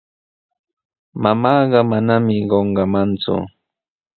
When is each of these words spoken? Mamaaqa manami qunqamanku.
Mamaaqa 1.21 1.79
manami 1.89 2.35
qunqamanku. 2.49 3.35